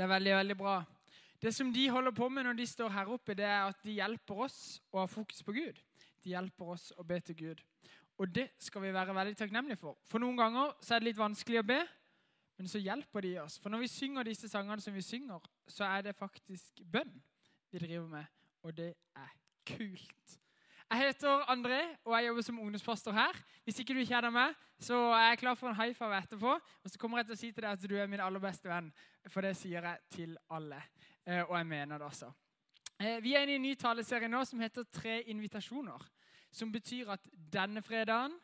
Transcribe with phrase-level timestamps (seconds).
[0.00, 0.74] Det er veldig, veldig bra.
[1.42, 3.98] Det som de holder på med når de står her oppe, det er at de
[3.98, 5.76] hjelper oss å ha fokus på Gud.
[6.24, 7.60] De hjelper oss å be til Gud.
[8.16, 9.98] Og det skal vi være veldig takknemlige for.
[10.08, 11.78] For noen ganger så er det litt vanskelig å be,
[12.56, 13.58] men så hjelper de oss.
[13.60, 17.12] For når vi synger disse sangene som vi synger, så er det faktisk bønn
[17.68, 18.32] vi driver med.
[18.64, 19.36] Og det er
[19.68, 20.39] kult.
[20.90, 23.36] Jeg heter André, og jeg jobber som ungdomspastor her.
[23.64, 26.54] Hvis ikke du kjenner meg, så er jeg klar for en high five etterpå.
[26.84, 28.66] Og så kommer jeg til å si til deg at du er min aller beste
[28.66, 28.88] venn,
[29.30, 30.80] for det sier jeg til alle.
[31.22, 32.32] Eh, og jeg mener det også.
[32.98, 36.10] Eh, vi er inne i en ny taleserie nå som heter Tre invitasjoner.
[36.50, 38.34] Som betyr at denne fredagen,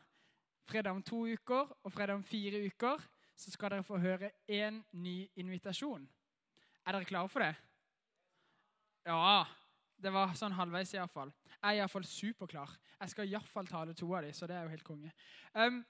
[0.71, 3.03] fredag om to uker og fredag om fire uker,
[3.35, 6.07] så skal dere få høre én ny invitasjon.
[6.87, 7.55] Er dere klare for det?
[9.03, 9.43] Ja.
[9.97, 11.31] Det var sånn halvveis iallfall.
[11.57, 12.73] Jeg er iallfall superklar.
[12.99, 15.11] Jeg skal iallfall tale to av dem, så det er jo helt konge.
[15.53, 15.83] Um,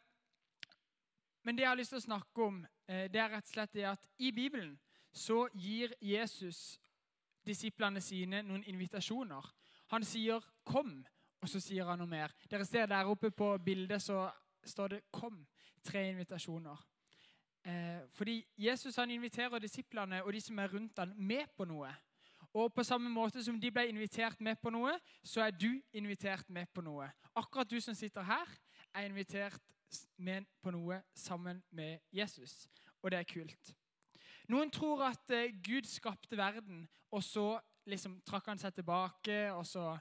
[1.43, 3.73] men det jeg har lyst til å snakke om, eh, det er rett og slett
[3.73, 4.77] det at i Bibelen
[5.13, 6.79] så gir Jesus
[7.47, 9.45] disiplene sine noen invitasjoner.
[9.87, 11.05] Han sier 'kom',
[11.41, 12.33] og så sier han noe mer.
[12.49, 14.31] Dere ser Der oppe på bildet så
[14.65, 15.45] står det 'kom'.
[15.83, 16.77] Tre invitasjoner.
[17.63, 21.95] Eh, fordi Jesus han inviterer disiplene og de som er rundt ham, med på noe.
[22.57, 26.47] Og på samme måte som de ble invitert med på noe, så er du invitert
[26.49, 27.05] med på noe.
[27.37, 28.49] Akkurat du som sitter her,
[28.97, 29.61] er invitert
[30.17, 32.63] med på noe sammen med Jesus.
[33.03, 33.73] Og det er kult.
[34.49, 39.61] Noen tror at eh, Gud skapte verden, og så liksom trakk han seg tilbake, og
[39.67, 39.91] så,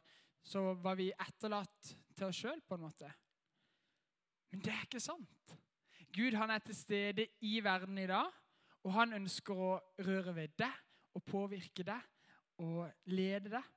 [0.40, 3.12] så var vi etterlatt til oss sjøl, på en måte.
[4.48, 5.56] Men det er ikke sant.
[6.14, 8.32] Gud han er til stede i verden i dag,
[8.86, 9.72] og han ønsker å
[10.08, 10.84] røre ved deg
[11.18, 12.12] og påvirke deg
[12.58, 13.72] å lede deg.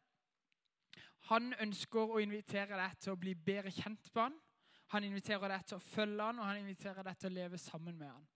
[1.30, 4.38] Han ønsker å invitere deg til å bli bedre kjent på han.
[4.89, 7.97] Han inviterer deg til å følge han, og han inviterer deg til å leve sammen
[7.97, 8.27] med han.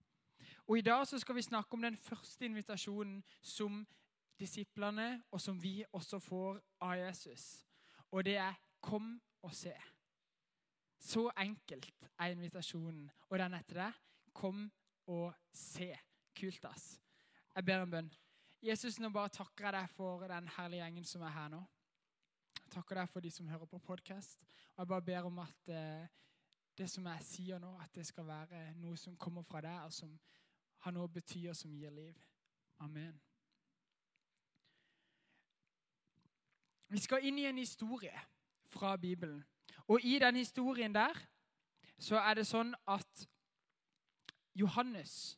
[0.68, 3.82] Og I dag så skal vi snakke om den første invitasjonen som
[4.38, 7.66] disiplene, og som vi også får av Jesus.
[8.10, 9.82] Og det er 'kom og se'.
[10.98, 13.10] Så enkelt er invitasjonen.
[13.28, 13.92] Og den heter det
[14.32, 14.72] 'Kom
[15.06, 15.98] og se'.
[16.34, 17.00] Kult, ass.
[17.54, 18.14] Jeg ber en bønn.
[18.64, 21.58] Jesus, nå bare takker jeg deg for den herlige gjengen som er her nå.
[22.62, 24.38] Jeg takker deg for de som hører på podkast.
[24.72, 26.06] Og jeg bare ber om at eh,
[26.78, 29.92] det som jeg sier nå, at det skal være noe som kommer fra deg, og
[29.92, 30.16] som
[30.86, 32.16] har noe å bety, og som gir liv.
[32.80, 33.20] Amen.
[36.88, 38.16] Vi skal inn i en historie
[38.72, 39.44] fra Bibelen.
[39.92, 41.20] Og i den historien der
[42.00, 43.28] så er det sånn at
[44.56, 45.34] Johannes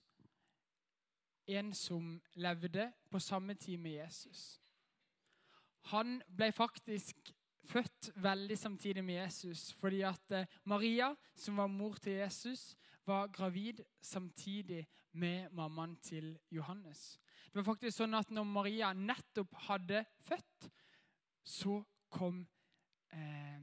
[1.47, 4.61] en som levde på samme tid med Jesus.
[5.93, 7.33] Han ble faktisk
[7.67, 12.77] født veldig samtidig med Jesus fordi at eh, Maria, som var mor til Jesus,
[13.07, 17.19] var gravid samtidig med mammaen til Johannes.
[17.47, 20.71] Det var faktisk sånn at når Maria nettopp hadde født,
[21.47, 21.79] så
[22.11, 22.43] kom
[23.13, 23.61] eh,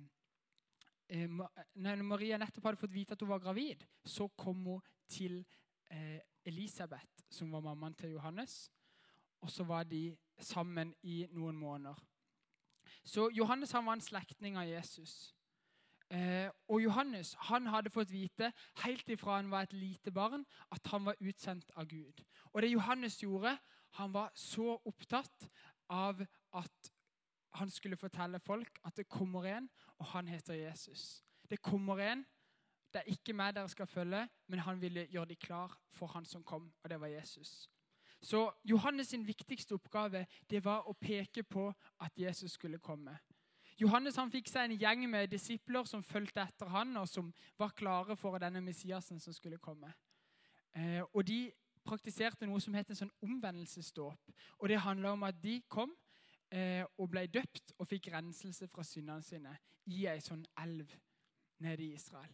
[1.10, 1.28] eh
[1.76, 5.44] Når Maria nettopp hadde fått vite at hun var gravid, så kom hun til
[5.94, 8.72] eh, Elisabeth, som var mammaen til Johannes.
[9.42, 12.00] Og så var de sammen i noen måneder.
[13.04, 15.36] Så Johannes han var en slektning av Jesus.
[16.14, 18.52] Eh, og Johannes han hadde fått vite
[18.84, 22.24] helt ifra han var et lite barn, at han var utsendt av Gud.
[22.54, 23.58] Og det Johannes gjorde,
[24.00, 25.50] han var så opptatt
[25.90, 26.22] av
[26.54, 26.94] at
[27.54, 31.24] han skulle fortelle folk at det kommer en, og han heter Jesus.
[31.50, 32.26] Det kommer en
[32.94, 36.26] det er ikke meg dere skal følge, men han ville gjøre dem klar for han
[36.26, 37.70] som kom, og det var Jesus.
[38.22, 43.18] Så Johannes' sin viktigste oppgave det var å peke på at Jesus skulle komme.
[43.82, 47.74] Johannes han fikk seg en gjeng med disipler som fulgte etter han, og som var
[47.76, 49.92] klare for denne Messiasen som skulle komme.
[50.76, 51.52] Eh, og De
[51.84, 54.32] praktiserte noe som het en sånn omvendelsesdåp.
[54.62, 55.92] Og Det handla om at de kom
[56.52, 59.58] eh, og ble døpt og fikk renselse fra syndene sine
[59.92, 60.96] i ei sånn elv
[61.60, 62.32] nede i Israel.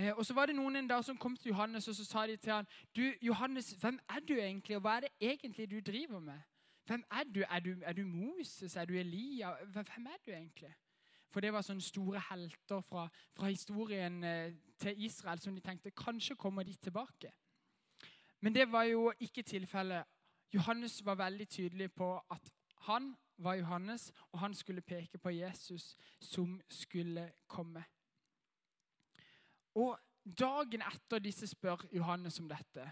[0.00, 2.26] Eh, og så var det noen en dag som kom til Johannes og så sa
[2.26, 5.80] de til han, du, Johannes, hvem er du egentlig, og hva er det egentlig du
[5.80, 6.38] driver med?
[6.86, 7.40] Hvem Er du?
[7.50, 8.76] Er du, er du Moses?
[8.76, 9.52] Er du Elia?
[9.64, 10.72] Hvem er du egentlig?
[11.30, 15.90] For det var sånne store helter fra, fra historien eh, til Israel som de tenkte
[15.90, 17.32] kanskje kommer de tilbake.
[18.40, 20.04] Men det var jo ikke tilfellet.
[20.54, 22.50] Johannes var veldig tydelig på at
[22.88, 27.84] han var Johannes, og han skulle peke på Jesus som skulle komme.
[29.74, 32.90] Og dagen etter disse spør Johannes om dette,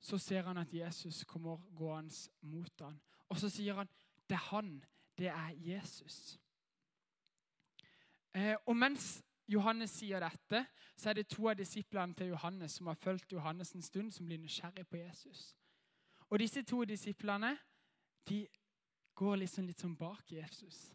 [0.00, 3.00] så ser han at Jesus kommer gående mot ham.
[3.28, 3.88] Og så sier han
[4.28, 4.84] det er han,
[5.18, 6.38] det er Jesus.
[8.34, 10.66] Eh, og mens Johannes sier dette,
[10.96, 14.26] så er det to av disiplene til Johannes som har fulgt Johannes en stund, som
[14.26, 15.56] blir nysgjerrig på Jesus.
[16.30, 17.56] Og disse to disiplene
[18.28, 18.44] de
[19.14, 20.92] går liksom litt sånn bak Jesus.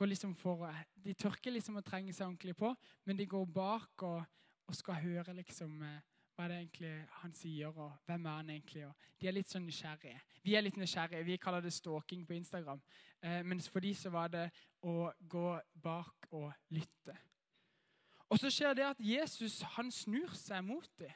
[0.00, 0.68] Liksom for,
[1.04, 4.24] de tør ikke liksom å trenge seg ordentlig på, men de går bak og,
[4.68, 6.00] og skal høre liksom eh,
[6.36, 8.82] hva det egentlig han sier, og hvem er han egentlig?
[8.86, 10.18] Og de er litt sånn nysgjerrige.
[10.44, 11.24] Vi er litt nysgjerrige.
[11.24, 12.82] Vi kaller det stalking på Instagram.
[13.22, 14.44] Eh, mens for de så var det
[14.84, 15.46] å gå
[15.82, 17.16] bak og lytte.
[18.28, 21.14] Og så skjer det at Jesus han snur seg mot dem.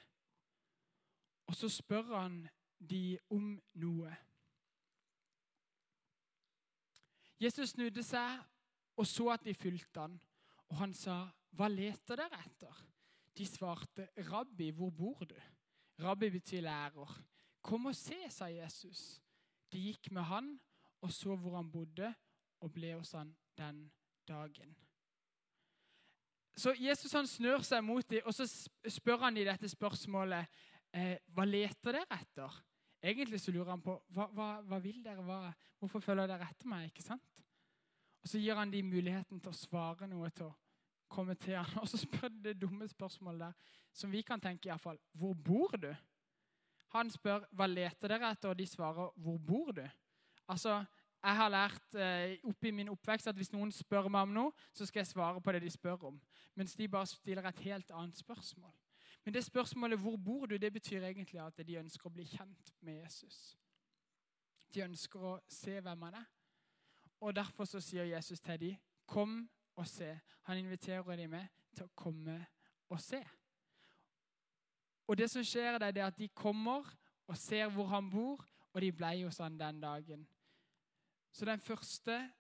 [1.51, 2.41] Og så spør han
[2.79, 4.15] de om noe.
[7.41, 8.41] Jesus snudde seg
[8.97, 10.21] og så at de fulgte han,
[10.69, 12.87] og han sa, 'Hva leter dere etter?'
[13.37, 15.35] De svarte, 'Rabbi, hvor bor du?'
[15.99, 17.23] Rabbi betyr lærer.
[17.63, 19.21] 'Kom og se', sa Jesus.
[19.73, 20.61] De gikk med han
[21.01, 22.15] og så hvor han bodde,
[22.61, 23.85] og ble hos han den
[24.29, 24.75] dagen.
[26.57, 28.45] Så Jesus han snør seg mot dem, og så
[28.89, 30.51] spør han dem dette spørsmålet.
[30.93, 32.59] Eh, hva leter dere etter?
[33.01, 35.23] Egentlig så lurer han på hva, hva, hva vil dere?
[35.25, 35.39] Hva,
[35.81, 36.91] hvorfor følger dere etter meg?
[36.91, 37.45] ikke sant?
[38.23, 40.55] Og Så gir han dem muligheten til å svare noe, til å
[41.09, 41.83] komme til han.
[41.83, 44.99] Og så spør de det dumme spørsmålet der, som vi kan tenke iallfall.
[45.13, 45.91] Hvor bor du?
[46.95, 49.85] Han spør hva leter dere etter, og de svarer hvor bor du?
[50.49, 50.85] Altså,
[51.23, 54.87] Jeg har lært eh, oppi min oppvekst at hvis noen spør meg om noe, så
[54.89, 56.21] skal jeg svare på det de spør om.
[56.57, 58.73] Mens de bare stiller et helt annet spørsmål.
[59.25, 62.73] Men det spørsmålet 'hvor bor du?' det betyr egentlig at de ønsker å bli kjent
[62.81, 63.57] med Jesus.
[64.75, 66.27] De ønsker å se hvem han er.
[67.21, 68.77] Og Derfor så sier Jesus til dem,
[69.07, 70.19] 'Kom og se'.
[70.43, 72.47] Han inviterer dem med til å komme
[72.89, 73.25] og se.
[75.07, 76.97] Og det som skjer, det er at de kommer
[77.27, 80.29] og ser hvor han bor, og de ble hos han den dagen.
[81.33, 82.31] Så den første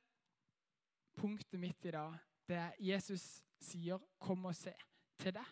[1.14, 2.18] punktet mitt i dag,
[2.48, 4.74] det er Jesus sier 'kom og se'
[5.18, 5.46] til deg.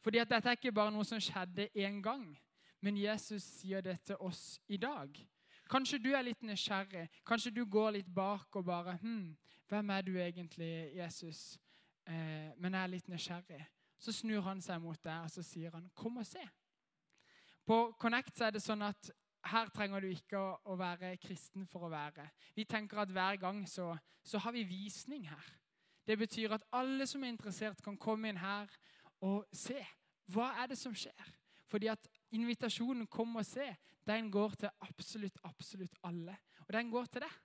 [0.00, 2.38] Fordi at dette er ikke bare noe som skjedde én gang,
[2.80, 5.28] men Jesus sier det til oss i dag.
[5.70, 7.08] Kanskje du er litt nysgjerrig.
[7.26, 9.36] Kanskje du går litt bak og bare hm,
[9.68, 11.58] 'Hvem er du egentlig, Jesus?'
[12.06, 13.66] Eh, men jeg er litt nysgjerrig.
[13.98, 16.48] Så snur han seg mot deg og så sier han, 'Kom og se'.
[17.64, 19.10] På Connect er det sånn at
[19.44, 22.26] her trenger du ikke å, å, være kristen for å være.
[22.56, 25.50] Vi tenker at hver gang så, så, har vi visning her.
[26.06, 28.68] Det betyr at alle som er interessert, kan komme inn her
[29.20, 29.80] og se.
[30.32, 31.32] Hva er det som skjer?
[31.68, 36.36] Fordi at invitasjonen 'kom og se' den går til absolutt, absolutt alle.
[36.66, 37.36] Og den går til deg.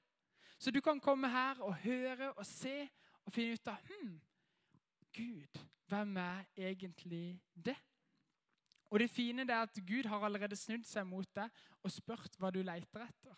[0.59, 2.89] Så du kan komme her og høre og se
[3.25, 4.15] og finne ut av hm,
[5.15, 7.77] Gud, hvem er egentlig det?
[8.89, 12.51] Og det fine er at Gud har allerede snudd seg mot deg og spurt hva
[12.51, 13.37] du leter etter.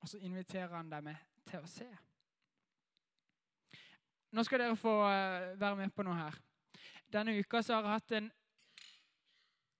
[0.00, 1.16] Og så inviterer han deg med
[1.48, 1.88] til å se.
[4.30, 6.36] Nå skal dere få eh, være med på noe her.
[7.10, 8.30] Denne uka har jeg hatt en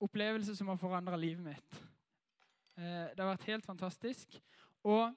[0.03, 1.81] opplevelse som har forandra livet mitt.
[2.79, 4.41] Eh, det har vært helt fantastisk.
[4.85, 5.15] Og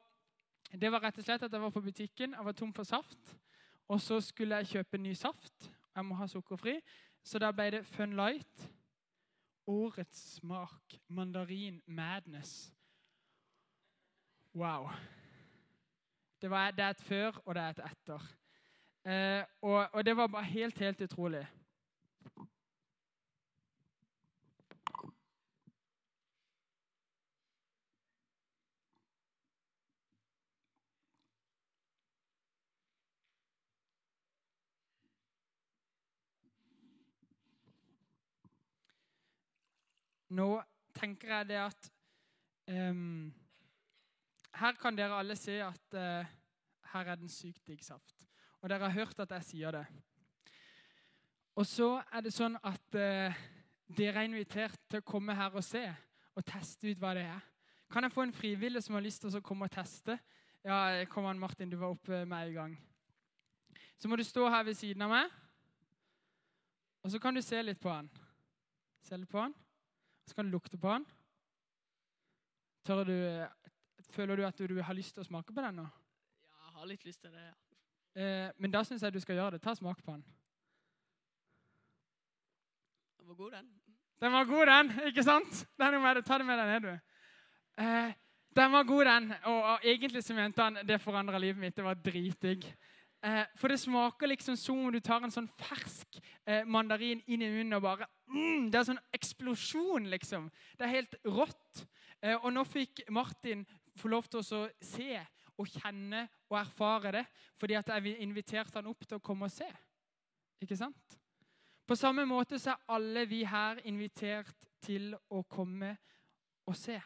[0.73, 3.35] det var rett og slett at jeg var på butikken, jeg var tom for saft.
[3.87, 5.69] Og så skulle jeg kjøpe ny saft.
[5.95, 6.79] Jeg må ha sukkerfri.
[7.23, 8.69] Så da ble det Fun Light
[9.67, 12.73] Årets smak mandarin madness.
[14.53, 14.89] Wow.
[16.41, 18.25] Det, var, det er et før, og det er et etter.
[19.05, 21.47] Eh, og, og, det var bare helt, helt utrolig.
[40.33, 40.47] Nå
[40.97, 41.89] tenker jeg det at
[42.71, 43.33] um,
[44.53, 46.31] Her kan dere alle se at uh,
[46.93, 48.27] her er den sykt digg saft.
[48.61, 49.85] Og dere har hørt at jeg sier det.
[51.55, 53.41] Og så er det sånn at uh,
[53.93, 55.83] dere er invitert til å komme her og se
[56.33, 57.41] og teste ut hva det er.
[57.93, 60.17] Kan jeg få en frivillig som har lyst til å komme og teste?
[60.65, 62.77] Ja, kom an, Martin, du var oppe med en gang.
[64.01, 65.35] Så må du stå her ved siden av meg,
[67.03, 68.09] og så kan du se litt på han.
[69.03, 69.53] Se litt på han.
[70.27, 71.05] Så kan du lukte på den.
[72.83, 73.15] Du,
[74.11, 75.85] føler du at du, du, har lyst til å smake på den nå?
[76.43, 77.53] Ja, jeg har litt lyst til det, ja.
[78.13, 79.63] Eh, men da syns jeg du skal gjøre det.
[79.63, 80.25] Ta smak på den.
[83.17, 83.71] Den var god, den.
[84.21, 84.91] Den var god, den.
[85.09, 85.63] Ikke sant?
[85.79, 86.25] Den er med det.
[86.27, 87.15] Ta det med deg ned, du.
[87.83, 88.13] Eh,
[88.55, 89.31] den var god, den.
[89.49, 91.75] Og, og egentlig så mente han det forandra livet mitt.
[91.75, 92.67] Det var dritdigg.
[93.23, 97.45] Eh, for det smaker liksom som om du tar en sånn fersk eh, mandarin inn
[97.45, 100.49] i munnen og bare mm, Det er sånn eksplosjon, liksom.
[100.75, 101.85] Det er helt rått.
[102.19, 103.63] Eh, og nå fikk Martin
[103.95, 105.21] få lov til å se
[105.53, 107.23] og kjenne og erfare det
[107.61, 109.69] fordi at jeg inviterte han opp til å komme og se.
[110.59, 111.17] Ikke sant?
[111.87, 115.95] På samme måte så er alle vi her invitert til å komme
[116.67, 116.99] og se.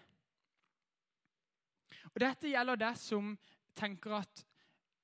[2.09, 3.35] Og Dette gjelder deg som
[3.77, 4.46] tenker at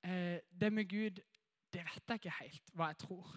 [0.04, 1.20] det med Gud
[1.74, 3.30] det vet jeg ikke helt hva jeg tror.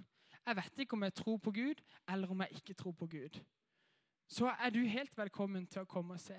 [0.46, 3.40] Jeg vet ikke om jeg tror på Gud, eller om jeg ikke tror på Gud.
[4.28, 6.38] Så er du helt velkommen til å komme og se.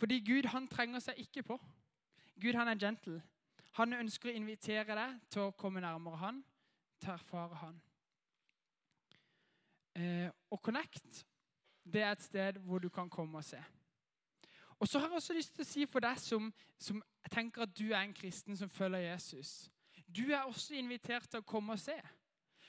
[0.00, 1.58] Fordi Gud han trenger seg ikke på.
[2.40, 3.22] Gud han er gentle.
[3.78, 6.42] Han ønsker å invitere deg til å komme nærmere han,
[6.98, 7.78] til å erfare han.
[9.94, 11.22] Eh, og Connect
[11.84, 13.60] det er et sted hvor du kan komme og se.
[14.84, 16.98] Og så har jeg også lyst til å si for deg som, som
[17.32, 19.70] tenker at du er en kristen som følger Jesus
[20.04, 21.96] Du er også invitert til å komme og se.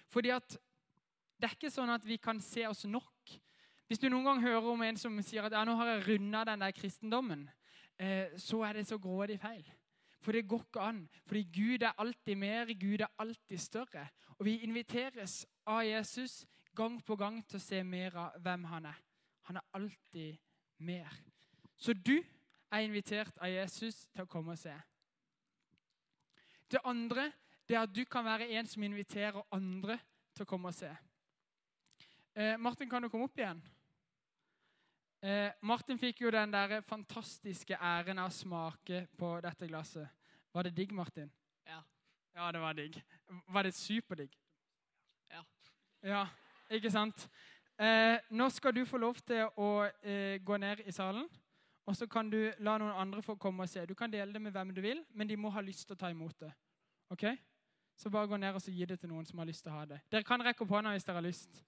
[0.07, 0.55] Fordi at
[1.35, 3.33] det er ikke sånn at vi kan se oss nok.
[3.89, 6.45] Hvis du noen gang hører om en som sier at ja, nå har jeg runda
[6.47, 7.43] den der kristendommen,
[7.99, 9.67] eh, så er det så grådig feil.
[10.23, 11.03] For det går ikke an.
[11.27, 14.07] Fordi Gud er alltid mer, Gud er alltid større.
[14.39, 16.45] Og vi inviteres av Jesus
[16.75, 19.05] gang på gang til å se mer av hvem han er.
[19.51, 20.37] Han er alltid
[20.79, 21.25] mer.
[21.85, 22.15] Så du
[22.71, 24.73] er invitert av Jesus til å komme og se.
[26.65, 27.27] Det andre
[27.69, 29.99] det er at du kan være en som inviterer andre
[30.33, 30.89] til å komme og se.
[32.33, 33.61] Eh, Martin, kan du komme opp igjen?
[35.21, 40.09] Eh, Martin fikk jo den der fantastiske æren av å smake på dette glasset.
[40.53, 41.29] Var det digg, Martin?
[41.69, 41.83] Ja.
[42.33, 43.01] Ja, det var digg.
[43.45, 44.33] Var det superdigg?
[45.29, 45.45] Ja.
[46.01, 46.27] Ja,
[46.69, 47.29] ikke sant?
[47.77, 51.29] Eh, nå skal du få lov til å eh, gå ned i salen.
[51.85, 53.85] Og så kan du la noen andre få komme og se.
[53.85, 55.99] Du kan dele det med hvem du vil, men de må ha lyst til å
[56.01, 56.49] ta imot det.
[57.13, 57.27] Ok?
[57.95, 59.85] Så bare gå ned og gi det til noen som har lyst til å ha
[59.85, 60.01] det.
[60.11, 61.61] Dere kan rekke opp hånda hvis dere har lyst.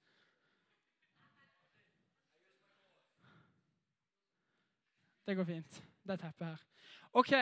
[5.28, 5.80] Det går fint.
[6.04, 6.68] Det er teppet her.
[7.12, 7.34] Ok,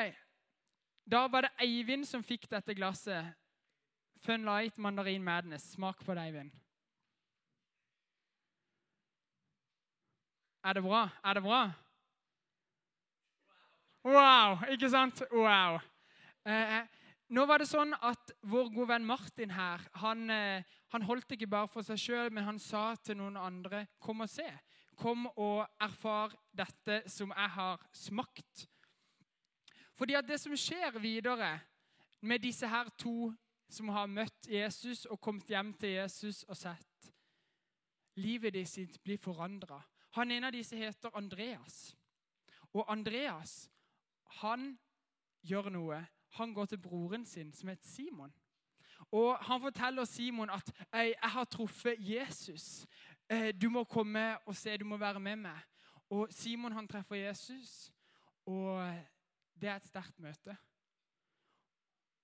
[1.05, 3.35] Da var det Eivind som fikk dette glasset.
[4.25, 5.67] Fun Light Mandarin Madness.
[5.75, 6.51] Smak på det, Eivind.
[10.65, 11.09] Er det bra?
[11.23, 11.59] Er det bra?
[14.05, 14.59] Wow!
[14.69, 15.23] Ikke sant?
[15.31, 15.79] Wow.
[16.45, 16.81] Eh,
[17.33, 20.61] nå var det sånn at Vår gode venn Martin her, han, eh,
[20.93, 24.29] han holdt ikke bare for seg sjøl, men han sa til noen andre Kom og
[24.29, 24.45] se.
[24.95, 28.67] Kom og erfar dette som jeg har smakt.
[29.97, 31.55] Fordi at det som skjer videre
[32.21, 33.33] med disse her to
[33.71, 37.09] som har møtt Jesus og kommet hjem til Jesus og sett
[38.21, 39.81] Livet de sitt blir forandra.
[40.15, 41.89] Han ene av disse heter Andreas.
[42.71, 43.65] Og Andreas,
[44.27, 44.79] han
[45.43, 46.01] gjør noe.
[46.35, 48.33] Han går til broren sin, som heter Simon.
[49.11, 52.85] Og Han forteller Simon at 'jeg har truffet Jesus'.
[53.29, 55.61] Eh, 'Du må komme og se, du må være med meg'.
[56.09, 57.91] Og Simon han treffer Jesus,
[58.45, 59.03] og
[59.61, 60.57] det er et sterkt møte.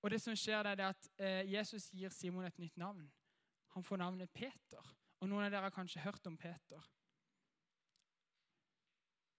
[0.02, 3.12] Og det som skjer det er at eh, Jesus gir Simon et nytt navn.
[3.68, 4.96] Han får navnet Peter.
[5.20, 6.82] Og Noen av dere har kanskje hørt om Peter.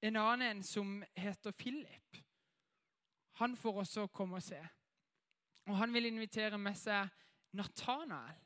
[0.03, 2.12] En annen som heter Philip,
[3.43, 4.61] han får også komme og se.
[5.67, 7.09] Og Han vil invitere med seg
[7.53, 8.39] Nathanael.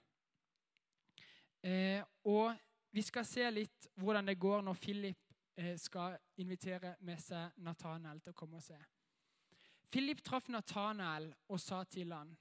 [1.62, 2.54] Eh, og
[2.92, 8.20] vi skal se litt hvordan det går når Philip eh, skal invitere med seg Nathanael
[8.20, 8.78] til å komme og se.
[9.90, 12.36] Philip traff Nathanael og sa til han,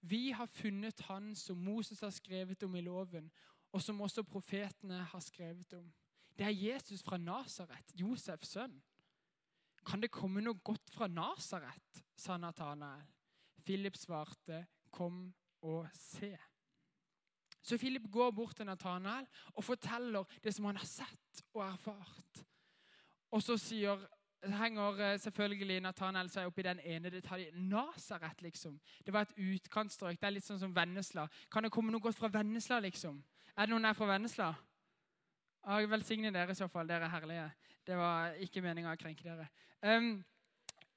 [0.00, 3.30] Vi har funnet han som Moses har skrevet om i loven,
[3.72, 5.92] og som også profetene har skrevet om.
[6.38, 8.82] Det er Jesus fra Nasaret, Josefs sønn.
[9.88, 12.04] Kan det komme noe godt fra Nasaret?
[12.18, 13.06] sa Nathanael.
[13.64, 16.32] Philip svarte, Kom og se.
[17.62, 22.44] Så Philip går bort til Nathanael og forteller det som han har sett og erfart.
[23.30, 24.06] Og så sier,
[24.42, 27.68] henger eh, selvfølgelig Nathanael seg opp i den ene detaljen.
[27.68, 28.78] Nasaret, liksom.
[29.04, 30.20] Det var et utkantstrøk.
[30.20, 31.26] Det er litt sånn som Vennesla.
[31.52, 33.20] Kan det komme noe godt fra Vennesla, liksom?
[33.56, 34.52] Er det noen der fra Vennesla?
[35.68, 36.88] Jeg velsigner dere i så fall.
[36.88, 37.48] Dere er herlige.
[37.86, 39.48] Det var ikke meninga å krenke dere.
[39.84, 40.24] Um,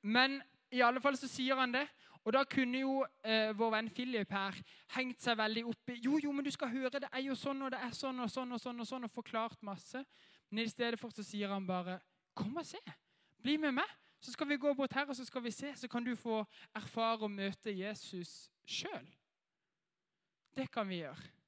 [0.02, 0.40] men
[0.72, 1.84] i alle fall så sier han det.
[2.22, 4.58] Og da kunne jo eh, vår venn Philip her
[4.94, 7.64] hengt seg veldig opp i Jo, jo, men du skal høre, det er jo sånn,
[7.66, 10.04] og det er sånn og sånn og sånn, og sånn, og forklart masse.
[10.52, 11.98] Men i stedet for så sier han bare
[12.38, 12.80] Kom og se.
[13.44, 13.98] Bli med meg.
[14.22, 15.74] Så skal vi gå bort her, og så skal vi se.
[15.76, 16.38] Så kan du få
[16.78, 19.10] erfare og møte Jesus sjøl.
[20.56, 21.41] Det kan vi gjøre.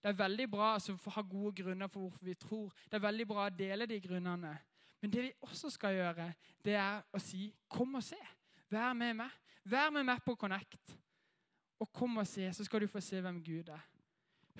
[0.00, 2.72] Det er veldig bra altså, å ha gode grunner for hvorfor vi tror.
[2.88, 4.54] Det er veldig bra å dele de grunnene.
[5.00, 6.32] Men det vi også skal gjøre,
[6.64, 8.26] det er å si 'kom og se'.
[8.70, 9.30] Vær med meg.
[9.64, 10.98] Vær med meg på Connect.
[11.80, 13.80] Og kom og se, så skal du få se hvem Gud er.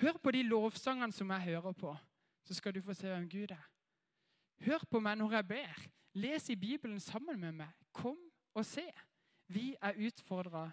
[0.01, 1.97] Hør på de lovsangene som jeg hører på,
[2.43, 3.69] så skal du få se hvem Gud er.
[4.65, 5.87] Hør på meg når jeg ber.
[6.13, 7.69] Les i Bibelen sammen med meg.
[7.93, 8.17] Kom
[8.53, 8.91] og se.
[9.47, 10.71] Vi er utfordra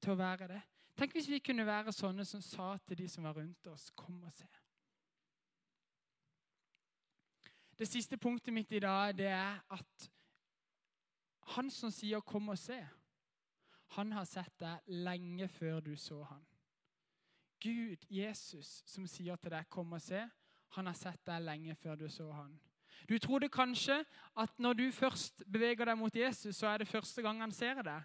[0.00, 0.62] til å være det.
[0.96, 4.22] Tenk hvis vi kunne være sånne som sa til de som var rundt oss, kom
[4.24, 4.48] og se.
[7.76, 10.10] Det siste punktet mitt i dag det er at
[11.46, 12.88] Han som sier 'kom og se',
[13.86, 16.46] han har sett deg lenge før du så han.
[17.60, 20.30] Gud, Jesus, som sier til deg 'kom og se',
[20.68, 22.60] han har sett deg lenge før du så han.
[23.08, 24.04] Du trodde kanskje
[24.36, 27.82] at når du først beveger deg mot Jesus, så er det første gang han ser
[27.82, 28.02] deg.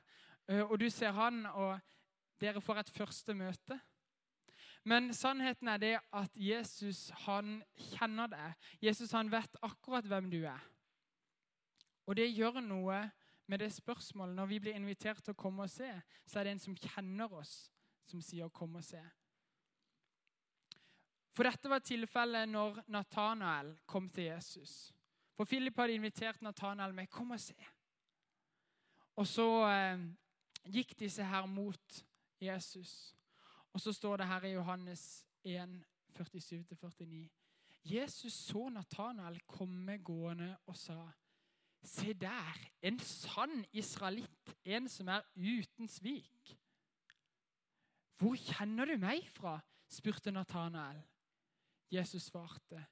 [0.48, 1.80] Og du ser han, og
[2.42, 3.80] dere får et første møte.
[4.84, 7.60] Men sannheten er det at Jesus han
[7.94, 8.54] kjenner deg.
[8.82, 10.62] Jesus han vet akkurat hvem du er.
[12.10, 13.04] Og det gjør noe
[13.48, 14.36] med det spørsmålet.
[14.36, 15.92] Når vi blir invitert til å komme og se,
[16.26, 17.72] så er det en som kjenner oss,
[18.10, 19.10] som sier 'kom og se'.
[21.32, 24.94] For dette var tilfellet når Natanael kom til Jesus.
[25.38, 27.68] For Philip hadde invitert Natanael med 'kom og se'.
[29.16, 30.00] Og så eh,
[30.74, 32.04] gikk disse her mot
[32.42, 33.16] Jesus.
[33.74, 35.84] Og så står det her i Johannes 1,
[36.20, 37.30] 47-49.
[37.84, 41.12] Jesus så Natanael komme gående og sa,
[41.84, 46.58] Se der, en sann israelitt, en som er uten svik.
[48.18, 49.60] Hvor kjenner du meg fra?
[49.90, 51.02] spurte Natanael.
[51.92, 52.86] Jesus svarte,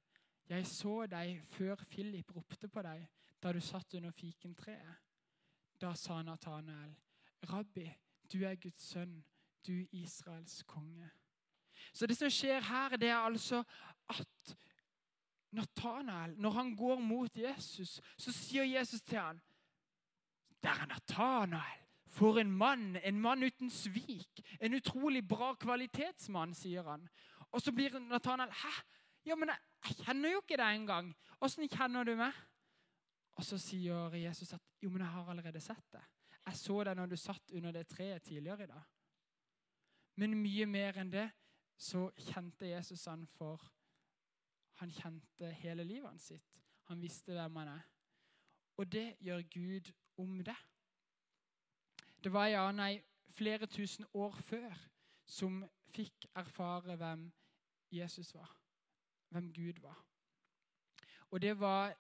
[0.50, 3.06] Jeg så deg før Philip ropte på deg
[3.44, 4.96] da du satt under fikentreet.
[5.82, 6.96] Da sa Natanael,
[7.50, 7.86] Rabbi,
[8.34, 9.24] du er Guds sønn,
[9.68, 11.10] du Israels konge.
[11.94, 13.64] Så det som skjer her, det er altså
[14.10, 14.56] at
[15.52, 19.42] Natanael, når han går mot Jesus, så sier Jesus til han,
[20.64, 21.86] Der er Natanael!
[22.10, 22.96] For en mann!
[23.04, 24.42] En mann uten svik!
[24.62, 27.08] En utrolig bra kvalitetsmann, sier han.
[27.52, 28.74] Og så blir Natanael Hæ?
[29.26, 31.12] Ja, men jeg, kjenner jo ikke deg engang.
[31.42, 32.34] Åssen kjenner du meg?
[33.38, 36.02] Og så sier Jesus at jo, men jeg har allerede sett det.
[36.46, 38.88] Jeg så deg når du satt under det treet tidligere i dag.
[40.20, 41.30] Men mye mer enn det
[41.80, 43.62] så kjente Jesus han for
[44.80, 46.60] Han kjente hele livet hans sitt.
[46.88, 47.82] Han visste hvem han er.
[48.80, 50.56] Og det gjør Gud om det.
[52.24, 53.02] Det var ja, nei,
[53.36, 54.78] flere tusen år før
[55.28, 57.28] som fikk erfare hvem
[57.92, 58.56] Jesus var.
[59.36, 60.00] Hvem Gud var.
[61.32, 61.92] Og det var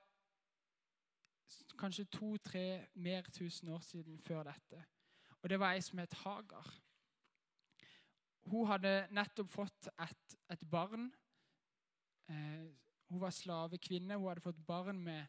[1.77, 4.85] kanskje to-tre mer tusen år siden før dette.
[5.41, 6.79] Og det var ei som het Hagar.
[8.47, 11.09] Hun hadde nettopp fått et, et barn.
[12.29, 12.69] Eh,
[13.09, 14.17] hun var slavekvinne.
[14.17, 15.25] Hun hadde fått barn med,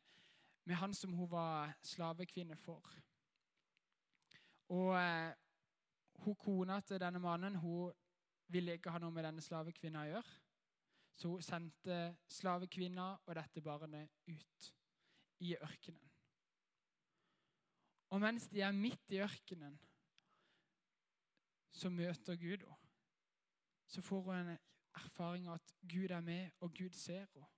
[0.64, 2.87] med han som hun var slavekvinne for.
[4.70, 5.33] Og eh,
[6.25, 7.90] hun kona til denne mannen hun
[8.51, 10.37] ville ikke ha noe med denne slavekvinna å gjøre.
[11.20, 11.99] Så hun sendte
[12.33, 14.70] slavekvinna og dette barnet ut
[15.44, 16.07] i ørkenen.
[18.11, 19.77] Og mens de er midt i ørkenen,
[21.70, 22.89] så møter Gud henne.
[23.90, 24.59] Så får hun en
[24.94, 27.48] erfaring av at Gud er med, og Gud ser henne.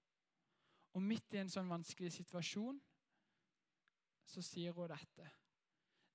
[0.93, 2.81] Og midt i en sånn vanskelig situasjon
[4.29, 5.29] så sier hun dette.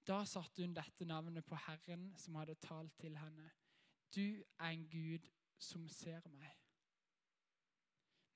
[0.08, 3.50] Da satte hun dette navnet på Herren som hadde talt til henne.
[4.16, 5.26] Du er en Gud
[5.60, 6.54] som ser meg.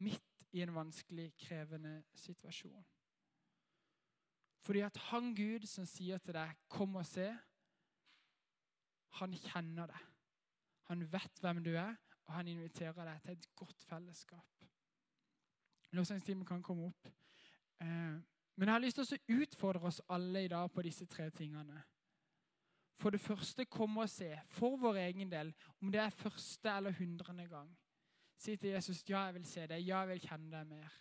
[0.02, 2.86] Midt i en vanskelig, krevende situasjon.
[4.62, 7.38] Fordi at han Gud som sier til deg 'kom og se',
[9.10, 10.11] han kjenner deg.
[10.92, 11.96] Han vet hvem du er,
[12.28, 14.66] og han inviterer deg til et godt fellesskap.
[15.96, 17.08] Lovsangstimen kan komme opp.
[17.80, 18.18] Eh,
[18.56, 21.80] men jeg har lyst til å utfordre oss alle i dag på disse tre tingene.
[23.00, 27.00] For det første, komme og se, for vår egen del, om det er første eller
[27.00, 27.72] hundrende gang.
[28.38, 31.00] Si til Jesus ja, jeg vil se deg, ja, jeg vil kjenne deg mer.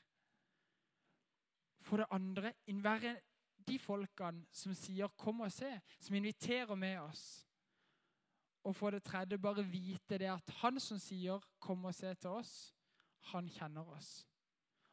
[1.83, 3.19] For det andre, være
[3.67, 7.50] de folkene som sier 'kom og se', som inviterer med oss.
[8.65, 12.31] Og for det tredje, bare vite det at han som sier 'kom og se' til
[12.31, 12.75] oss,
[13.21, 14.27] han kjenner oss.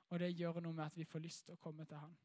[0.09, 2.17] Og det gjør noe med at vi får lyst til å komme til han.